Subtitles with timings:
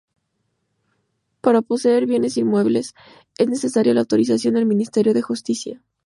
[1.41, 2.95] Para poseer bienes inmuebles,
[3.37, 5.79] es necesaria la autorización del Ministerio de Justicia.